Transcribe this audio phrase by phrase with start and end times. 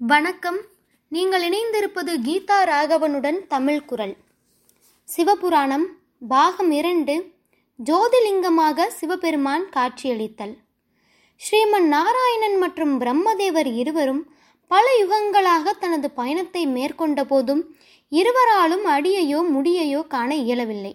[0.00, 0.58] வணக்கம்.
[1.12, 4.14] நீங்கள் இணைந்திருப்பது கீதா ராகவனுடன் தமிழ் குரல்.
[5.08, 5.84] சிவபுராணம்
[6.30, 7.14] பாகம் இரண்டு
[7.78, 10.54] ஜோதிலிங்கமாக சிவபெருமான் காட்சியளித்தல்.
[11.40, 14.22] ஸ்ரீமன் நாராயணன் மற்றும் பிரம்மதேவர் இருவரும்
[14.70, 17.62] பல யுகங்களாக தனது பயணத்தை மேற்கொண்ட போதும்
[18.12, 20.94] இருவராலும் அடியையோ முடியையோ காண இயலவில்லை.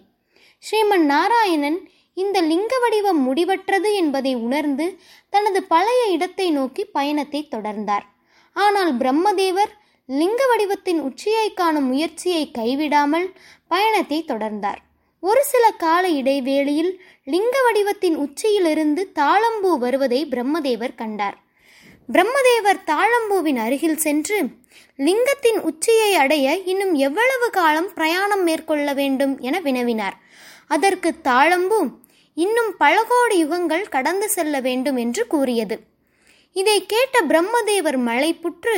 [0.62, 1.78] ஸ்ரீமன் நாராயணன்
[2.14, 4.88] இந்த லிங்க வடிவம் முடிவற்றது என்பதை உணர்ந்து
[5.30, 8.06] தனது பழைய இடத்தை நோக்கி பயணத்தை தொடர்ந்தார்.
[8.56, 9.72] ஆனால் பிரம்மதேவர்
[10.08, 13.26] லிங்க வடிவத்தின் உச்சியை காணும் முயற்சியை கைவிடாமல்
[13.72, 14.80] பயணத்தை தொடர்ந்தார்.
[15.22, 16.92] ஒரு சில கால இடைவேளையில்
[17.24, 21.36] லிங்க வடிவத்தின் உச்சியிலிருந்து தாளம்பூ வருவதை பிரம்மதேவர் கண்டார்.
[22.08, 24.38] பிரம்மதேவர் தாழம்பூவின் அருகில் சென்று
[24.98, 30.16] லிங்கத்தின் உச்சியை அடைய இன்னும் எவ்வளவு காலம் பிரயாணம் மேற்கொள்ள வேண்டும் என வினவினார்.
[30.74, 31.80] அதற்கு தாழம்பூ
[32.36, 35.76] இன்னும் பல கோடி யுகங்கள் கடந்து செல்ல வேண்டும் என்று கூறியது.
[36.60, 38.76] இதை கேட்ட பிரம்மதேவர் மலைப்புற்று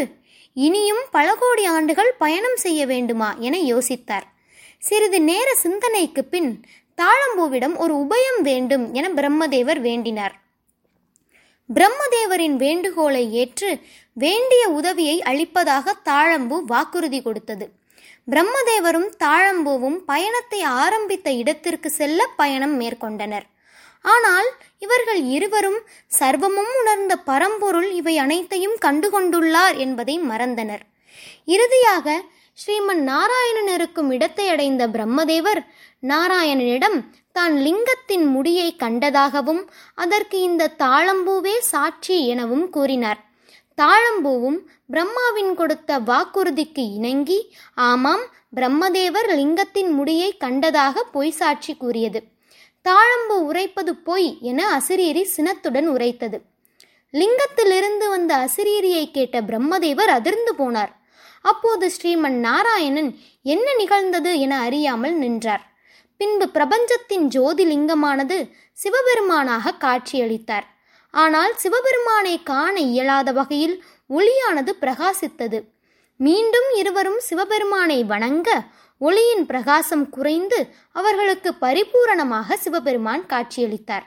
[0.56, 4.26] இனியும் பல கோடி ஆண்டுகள் பயணம் செய்ய வேண்டுமா என யோசித்தார்.
[4.78, 6.50] சிறிது நேர சிந்தனைக்கு பின்
[6.98, 10.34] தாழம்பூவிடம் ஒரு உபயம் வேண்டும் என பிரம்மதேவர் வேண்டினார்.
[11.70, 13.70] பிரம்மதேவரின் வேண்டுகோளை ஏற்று
[14.12, 17.66] வேண்டிய உதவியை அளிப்பதாக தாழம்பூ வாக்குறுதி கொடுத்தது.
[18.28, 23.46] பிரம்மதேவரும் தாழம்பூவும் பயணத்தை ஆரம்பித்த இடத்திற்கு செல்ல பயணம் மேற்கொண்டனர்.
[24.14, 24.48] ஆனால்
[24.82, 25.78] இவர்கள் இருவரும்
[26.20, 30.82] சர்வமும் உணர்ந்த பரம்பொருள் இவை அனைத்தையும் கண்டுகொண்டுள்ளார் என்பதை மறந்தனர்.
[31.54, 32.16] இறுதியாக
[32.58, 35.60] ஸ்ரீமன் நாராயணன் இருக்கும் இடத்தை அடைந்த பிரம்மதேவர்
[36.02, 36.98] நாராயணனிடம்
[37.36, 39.62] தான் லிங்கத்தின் முடியை கண்டதாகவும்
[39.94, 43.20] அதற்கு இந்த தாழம்பூவே சாட்சி எனவும் கூறினார்.
[43.78, 44.58] தாழம்பூவும்
[44.90, 47.38] பிரம்மாவின் கொடுத்த வாக்குறுதிக்கு இணங்கி
[47.90, 48.24] ஆமாம்
[48.56, 52.20] பிரம்மதேவர் லிங்கத்தின் முடியை கண்டதாக பொய் சாட்சி கூறியது.
[52.84, 56.38] தாழம்பு உரைப்பது பொய் என அசிரியரி சினத்துடன் உரைத்தது.
[57.14, 60.92] லிங்கத்திலிருந்து வந்த அசிரியரியை கேட்ட பிரம்மதேவர் அதிர்ந்து போனார்.
[61.42, 63.10] அப்போது ஸ்ரீமன் நாராயணன்
[63.42, 65.64] என்ன நிகழ்ந்தது என அறியாமல் நின்றார்.
[66.16, 68.38] பின்பு பிரபஞ்சத்தின் ஜோதி லிங்கமானது
[68.78, 70.66] சிவபெருமானாக காட்சியளித்தார்.
[71.10, 73.76] ஆனால் சிவபெருமானை காண இயலாத வகையில்
[74.10, 75.58] ஒளியானது பிரகாசித்தது.
[76.20, 78.64] மீண்டும் இருவரும் சிவபெருமானை வணங்க
[78.98, 84.06] ஒளியின் பிரகாசம் குறைந்து அவர்களுக்கு பரிபூரணமாக சிவபெருமான் காட்சியளித்தார்.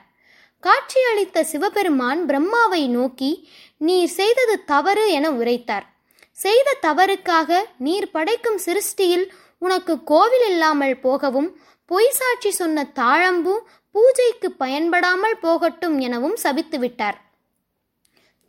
[0.60, 5.86] காட்சியளித்த சிவபெருமான் பிரம்மாவை நோக்கி நீர் செய்தது தவறு என உரைத்தார்.
[6.32, 13.56] செய்த தவறுக்காக நீர் படைக்கும் சிருஷ்டியில் உனக்கு கோவில் இல்லாமல் போகவும் பொய் சாட்சி சொன்ன தாழம்பூ
[13.92, 16.78] பூஜைக்கு பயன்படாமல் போகட்டும் எனவும் சபித்துவிட்டார்.
[16.78, 17.31] விட்டார்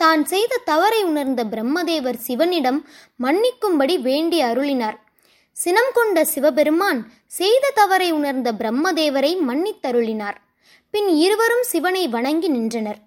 [0.03, 2.79] தான் செய்த தவறை உணர்ந்த பிரம்மதேவர் சிவனிடம்
[3.25, 4.97] மன்னிக்கும்படி வேண்டி அருளினார்.
[5.57, 6.99] சினம் கொண்ட சிவபெருமான்
[7.39, 10.37] செய்த தவறை உணர்ந்த பிரம்மதேவரை மன்னித்தருளினார்.
[10.93, 12.99] பின் இருவரும் சிவனை வணங்கி நின்றனர்.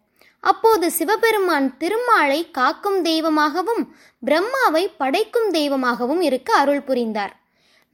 [0.45, 3.83] அப்போது சிவபெருமான் திருமாலை காக்கும் தெய்வமாகவும்
[4.23, 7.35] பிரம்மாவை படைக்கும் தெய்வமாகவும் இருக்க அருள் புரிந்தார்.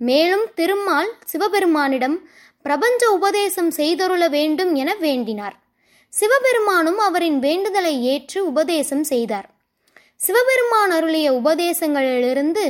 [0.00, 2.16] மேலும் திருமால் சிவபெருமானிடம்
[2.64, 5.56] பிரபஞ்ச உபதேசம் செய்தருள வேண்டும் என வேண்டினார்.
[6.12, 9.48] சிவபெருமானும் அவரின் வேண்டுதலை ஏற்று உபதேசம் செய்தார்.
[10.16, 12.64] சிவபெருமான் அருளிய உபதேசங்களிலிருந்து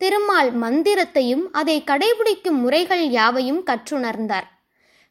[0.00, 4.46] திருமால் மந்திரத்தையும் அதை கடைபிடிக்கும் முறைகள் யாவையும் கற்றுணர்ந்தார்.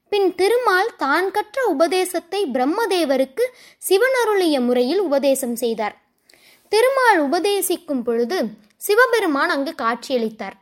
[0.09, 3.45] பின் திருமால் தான் கற்ற உபதேசத்தை பிரம்மதேவருக்கு
[3.77, 5.95] சிவன் அருளிய முறையில் உபதேசம் செய்தார்.
[6.69, 8.37] திருமால் உபதேசிக்கும் பொழுது
[8.77, 10.55] சிவபெருமான் அங்கு காட்சியளித்தார்.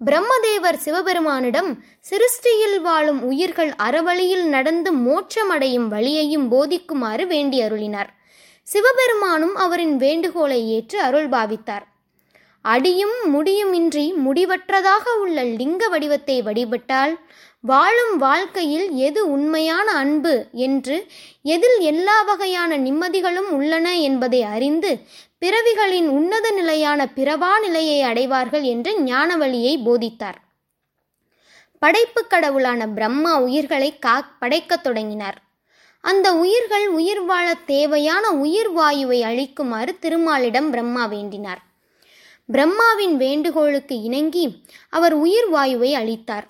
[0.00, 1.70] பிரம்மதேவர் சிவபெருமானிடம்
[2.10, 8.10] சிருஷ்டியில் வாழும் உயிர்கள் அறவழியில் நடந்து மோட்சமடையும் வழியையும் போதிக்குமாறு வேண்டி அருளினார்.
[8.66, 11.86] சிவபெருமானும் அவரின் வேண்டுகோளை ஏற்று அருள் பாவித்தார்.
[12.64, 17.12] அடியும் முடியுமின்றி முடிவற்றதாக உள்ள லிங்க வடிவத்தை வழிபட்டால்
[17.64, 20.34] வாழும் வாழ்க்கையில் எது உண்மையான அன்பு
[20.66, 20.96] என்று
[21.54, 24.92] எதில் எல்லா வகையான நிம்மதிகளும் உள்ளன என்பதை அறிந்து
[25.38, 30.38] பிறவிகளின் உன்னத நிலையான பிறவா நிலையை அடைவார்கள் என்று ஞானவழியை போதித்தார்.
[31.78, 35.38] படைப்பு கடவுளான பிரம்மா உயிர்களை கா படைக்கத் தொடங்கினார்.
[36.00, 41.62] அந்த உயிர்கள் உயிர் வாழ தேவையான உயிர் வாயுவை அளிக்குமாறு திருமாலிடம் பிரம்மா வேண்டினார்.
[42.52, 46.46] பிரம்மாவின் வேண்டுகோளுக்கு இணங்கி அவர் உயிர் வாயுவை அளித்தார்.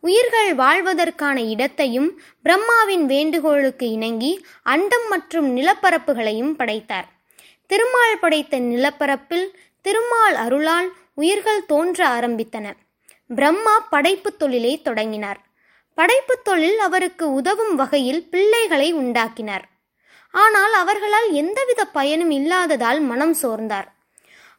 [0.00, 7.14] உயிர்கள் வாழ்வதற்கான இடத்தையும் பிரம்மாவின் வேண்டுகோளுக்கு இணங்கி அண்டம் மற்றும் நிலப்பரப்புகளையும் படைத்தார்.
[7.70, 9.46] திருமால் படைத்த நிலப்பரப்பில்
[9.80, 12.66] திருமால் அருளால் உயிர்கள் தோன்ற ஆரம்பித்தன.
[13.28, 15.40] பிரம்மா படைப்பு தொழிலை தொடங்கினார்.
[15.94, 19.64] படைப்பு தொழில் அவருக்கு உதவும் வகையில் பிள்ளைகளை உண்டாக்கினார்.
[20.30, 23.88] ஆனால் அவர்களால் எந்தவித பயனும் இல்லாததால் மனம் சோர்ந்தார்.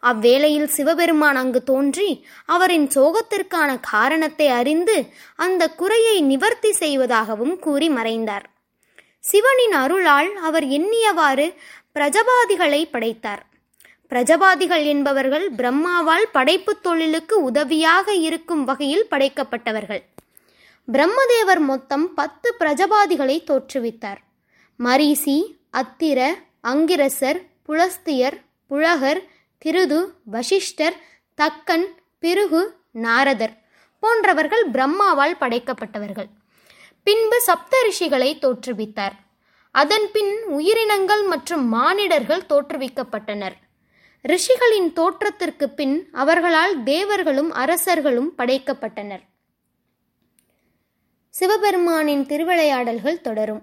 [0.04, 2.10] அவ்வேளையில் சிவபெருமான் அங்கு தோன்றி
[2.46, 4.98] அவரின் சோகத்திற்கான காரணத்தை அறிந்து
[5.36, 8.46] அந்த குறையை நிவர்த்தி செய்வதாகவும் கூறி மறைந்தார்.
[9.20, 11.48] சிவனின் அருளால் அவர் எண்ணியவாறு
[11.98, 13.46] பிரஜபாதிகளை படைத்தார்.
[14.10, 20.04] பிரஜபாதிகள் என்பவர்கள் பிரம்மாவால் படைப்புத் தொழிலுக்கு உதவியாக இருக்கும் வகையில் படைக்கப்பட்டவர்கள்.
[20.92, 24.18] பிரம்மதேவர் மொத்தம் பத்து பிரஜபாதிகளை தோற்றுவித்தார்.
[24.80, 26.34] மரீசி அத்திர
[26.64, 29.22] அங்கிரசர் புலஸ்தியர் புழகர்
[29.66, 30.94] திருது வசிஷ்டர்
[31.42, 31.86] தக்கன்
[32.20, 33.58] பிருகு நாரதர்
[34.00, 36.30] போன்றவர்கள் பிரம்மாவால் படைக்கப்பட்டவர்கள்.
[37.04, 39.26] பின்பு சப்த ரிஷிகளை தோற்றுவித்தார்.
[39.82, 43.56] அதன்பின் உயிரினங்கள் மற்றும் மானிடர்கள் தோற்றுவிக்கப்பட்டனர்.
[44.24, 49.24] ரிஷிகளின் தோற்றத்திற்கு பின் அவர்களால் தேவர்களும் அரசர்களும் படைக்கப்பட்டனர்.
[51.34, 53.62] சிவபெருமானின் திருவிளையாடல்கள் தொடரும்.